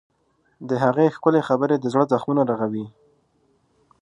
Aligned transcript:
د 0.67 0.69
هغې 0.83 1.05
ښکلي 1.15 1.41
خبرې 1.49 1.75
د 1.79 1.85
زړه 1.93 2.03
زخمونه 2.11 2.41
رغوي. 2.51 2.85